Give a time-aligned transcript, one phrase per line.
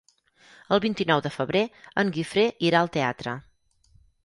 [0.77, 1.61] El vint-i-nou de febrer
[2.05, 3.39] en Guifré irà al teatre.